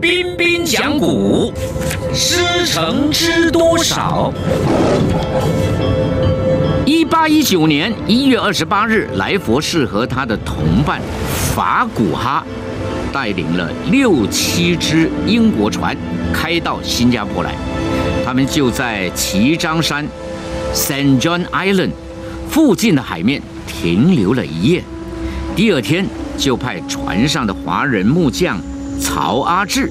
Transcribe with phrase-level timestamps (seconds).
[0.00, 1.52] 彬彬讲古，
[2.12, 4.30] 师承知多少？
[6.84, 11.00] 一八一九年一月二十八日，来佛士和他的同伴
[11.54, 12.44] 法古哈
[13.10, 15.96] 带领了六七只英国船
[16.32, 17.54] 开到新加坡来。
[18.24, 20.06] 他们就在旗张山
[20.74, 21.92] （Saint John Island）
[22.50, 24.84] 附近的海面停留了一夜。
[25.54, 26.06] 第二天，
[26.36, 28.60] 就派船上的华人木匠。
[29.00, 29.90] 曹阿志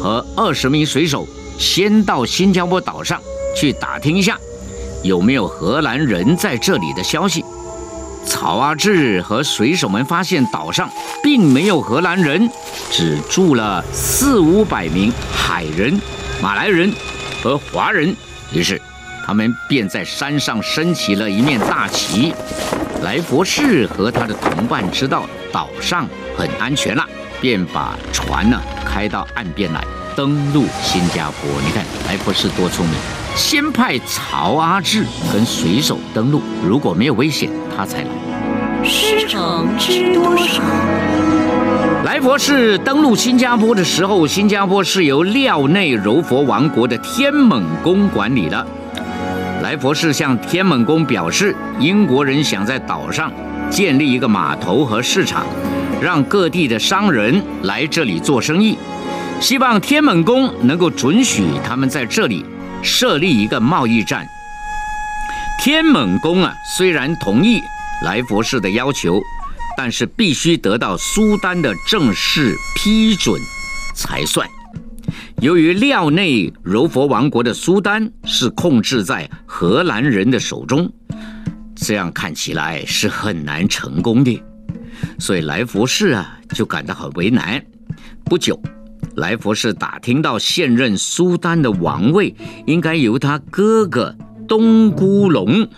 [0.00, 1.26] 和二十名水手
[1.58, 3.20] 先到新加坡岛上
[3.56, 4.38] 去打听一下
[5.02, 7.44] 有没有荷兰人在这里的消息。
[8.26, 10.90] 曹阿志和水手们发现岛上
[11.22, 12.50] 并没有荷兰人，
[12.90, 15.98] 只住了四五百名海人、
[16.42, 16.92] 马来人
[17.42, 18.14] 和华人。
[18.52, 18.80] 于是，
[19.24, 22.34] 他们便在山上升起了一面大旗。
[23.02, 26.06] 来佛士和他的同伴知道岛上
[26.36, 27.04] 很安全了。
[27.40, 29.80] 便把船呢开到岸边来，
[30.16, 31.48] 登陆新加坡。
[31.64, 32.94] 你看来佛士多聪明，
[33.36, 38.08] 先派曹阿志跟水手登陆，如果没有危险，他才来。
[38.84, 40.62] 师承知多少？
[42.04, 48.66] 来佛士登陆新加坡的时候，新加坡是由廖内柔佛王国的天猛公管理的。
[49.62, 53.30] 来佛士向天猛公表示，英国人想在岛上
[53.68, 55.44] 建立一个码头和市场。
[56.00, 58.78] 让各地的商人来这里做生意，
[59.40, 62.44] 希望天猛宫能够准许他们在这里
[62.82, 64.26] 设立一个贸易站。
[65.60, 67.60] 天猛宫啊，虽然同意
[68.04, 69.20] 来佛士的要求，
[69.76, 73.40] 但是必须得到苏丹的正式批准
[73.94, 74.48] 才算。
[75.40, 80.90] 由于廖内柔佛王国的苏丹是控制在荷兰人的手中，
[81.74, 84.40] 这样看起来是很难成功的。
[85.18, 87.62] 所以来佛士啊，就感到很为难。
[88.24, 88.60] 不久，
[89.16, 92.34] 来佛士打听到现任苏丹的王位
[92.66, 94.14] 应该由他哥哥
[94.46, 95.68] 东姑龙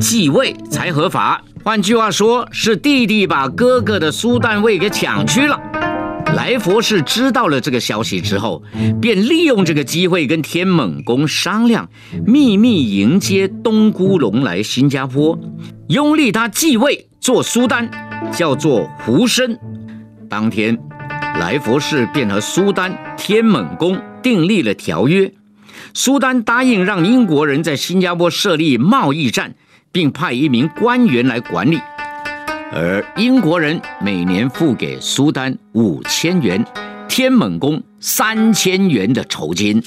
[0.00, 1.42] 继位才合法。
[1.64, 5.60] 换句话说，是弟弟把哥哥的苏丹位给抢去了。
[6.34, 8.62] 来佛士知道了这个消息之后，
[9.00, 11.88] 便利用这个机会跟天猛公商量，
[12.26, 15.38] 秘密迎接东姑龙来新加坡，
[15.88, 18.07] 拥立他继位做苏丹。
[18.32, 19.58] 叫做胡生。
[20.28, 20.78] 当天，
[21.40, 25.32] 来佛士便和苏丹天猛公订立了条约。
[25.94, 29.54] 苏丹答应让英国人在新加坡设立贸易站，
[29.90, 31.80] 并派一名官员来管理，
[32.72, 36.64] 而英国人每年付给苏丹五千元，
[37.08, 39.82] 天猛公三千元的酬金。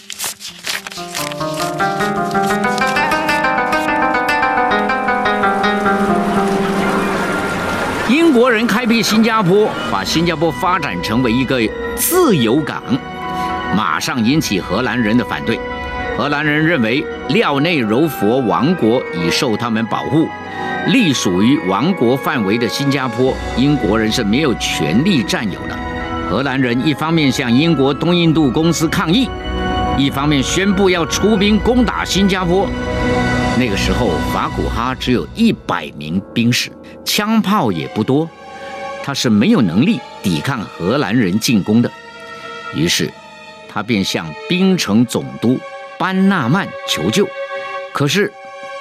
[8.11, 11.57] 英国人开辟新加坡，把新加坡发展成为一个
[11.95, 12.83] 自由港，
[13.73, 15.57] 马上引起荷兰人的反对。
[16.17, 20.27] 荷兰人认为廖内柔佛王国已受他们保护，
[20.89, 25.79] 隶属于王国范围的新加坡，英国人是没有权利占有的。
[26.29, 29.29] 荷兰人一方面向英国东印度公司抗议，
[29.97, 32.69] 一方面宣布要出兵攻打新加坡。
[33.59, 36.71] 那个时候，法古哈只有一百名兵士。
[37.05, 38.27] 枪炮也不多，
[39.03, 41.91] 他是没有能力抵抗荷兰人进攻的。
[42.73, 43.11] 于是，
[43.69, 45.59] 他便向槟城总督
[45.99, 47.27] 班纳曼求救。
[47.93, 48.31] 可是，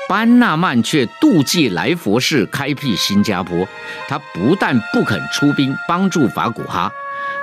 [0.09, 3.67] 班纳曼却妒忌来佛士开辟新加坡，
[4.09, 6.93] 他不但不肯出兵帮助法古哈，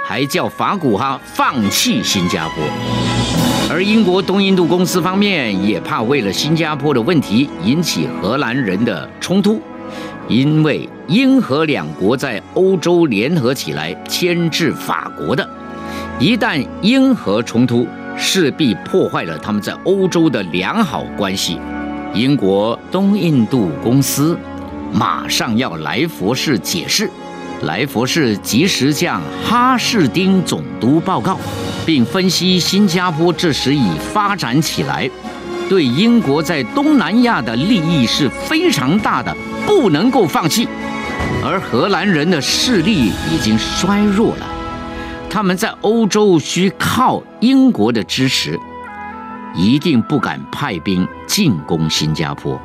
[0.06, 2.64] 还叫法古哈放弃新加坡。
[3.70, 9.62] 而英国东印度公司方面也怕为了新加坡的问题引起荷兰人的冲突。
[10.30, 15.50] 因为英荷两国在欧洲联合起来牵制法国的，
[16.20, 21.58] 一旦英荷冲突，势必破坏了他们在欧洲的良好关系。
[22.14, 24.38] 英国东印度公司
[24.92, 27.09] 马上要来佛士解释，
[27.63, 31.40] 来佛士及时向哈士丁总督报告，
[31.85, 35.09] 并分析新加坡这时已发展起来，
[35.67, 39.35] 对英国在东南亚的利益是非常大的。
[39.66, 40.66] 不能够放弃，
[41.43, 44.47] 而荷兰人的势力已经衰弱了，
[45.29, 48.58] 他们在欧洲需靠英国的支持，
[49.53, 52.58] 一定不敢派兵进攻新加坡。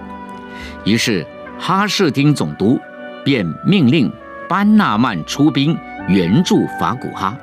[0.84, 1.26] 于是
[1.58, 2.78] 哈士丁总督
[3.24, 4.08] 便命令
[4.52, 5.74] 班纳曼出兵
[6.08, 7.34] 援助法古哈。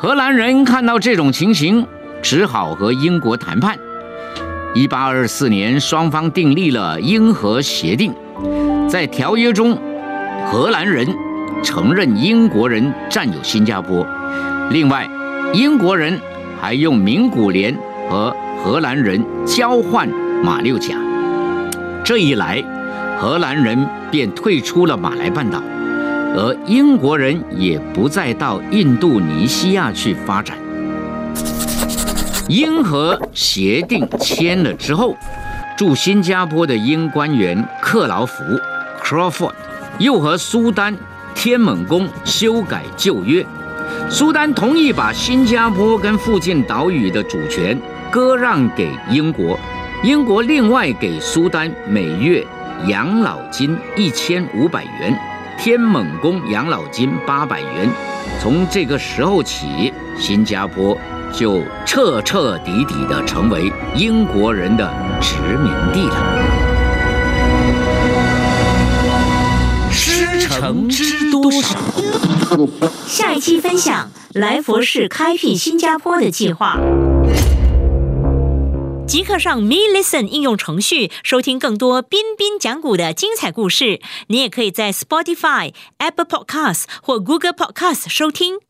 [0.00, 1.86] 荷兰人看到这种情形，
[2.22, 3.76] 只好和英国谈判。
[4.74, 8.10] 一八二四年，双方订立了英荷协定。
[8.88, 9.76] 在条约中，
[10.50, 11.06] 荷兰人
[11.62, 14.06] 承认英国人占有新加坡，
[14.70, 15.06] 另外，
[15.52, 16.18] 英国人
[16.58, 17.76] 还用名古连
[18.08, 18.34] 和
[18.64, 20.08] 荷兰人交换
[20.42, 20.96] 马六甲。
[22.02, 22.64] 这一来，
[23.20, 25.62] 荷兰人便退出了马来半岛，
[26.36, 30.58] 而英国人也不再到印度尼西亚去发展。
[32.48, 35.16] 英荷协定签了之后，
[35.78, 38.42] 驻新加坡的英官员克劳福
[39.02, 39.52] （Crawford）
[39.98, 40.96] 又和苏丹
[41.34, 43.46] 天猛公修改旧约，
[44.10, 47.80] 苏丹同意把新加坡跟附近岛屿的主权
[48.10, 49.58] 割让给英国，
[50.02, 52.44] 英国另外给苏丹每月
[52.88, 55.18] 养老金一千五百元，
[55.58, 57.88] 天猛公养老金八百元。
[58.40, 60.96] 从这个时候起，新加坡。
[61.36, 64.88] 就彻彻底底的成为英国人的
[65.20, 66.14] 殖民地了。
[69.90, 71.76] 师承知多少？
[73.08, 76.78] 下一期分享来佛寺开辟新加坡的计划。
[79.06, 84.00] 即刻上 Me Listen 应用程序收听更多彬彬讲古的精彩故事。
[84.28, 88.63] 你也可以在 Spotify、Apple Podcasts 或 Google Podcasts 收听。